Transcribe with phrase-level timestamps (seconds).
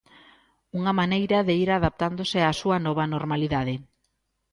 [0.77, 3.75] Unha maneira de ir adaptándose á súa nova normalidade.